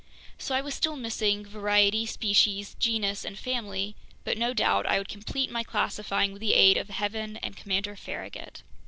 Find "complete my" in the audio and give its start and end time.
5.09-5.61